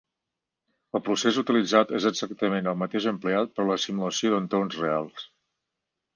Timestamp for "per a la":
3.61-3.79